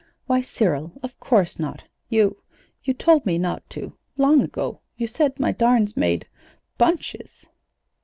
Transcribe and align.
"Why, 0.25 0.41
Cyril, 0.41 0.93
of 1.03 1.19
course 1.19 1.59
not! 1.59 1.83
You 2.09 2.37
you 2.83 2.91
told 2.91 3.23
me 3.23 3.37
not 3.37 3.69
to, 3.69 3.93
long 4.17 4.41
ago. 4.41 4.79
You 4.97 5.05
said 5.05 5.39
my 5.39 5.51
darns 5.51 5.95
made 5.95 6.27
bunches. 6.79 7.45